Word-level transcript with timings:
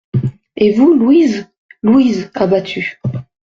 Et 0.55 0.73
vous, 0.73 0.95
Louise? 0.95 1.45
LOUISE, 1.83 2.31
abattue. 2.33 2.99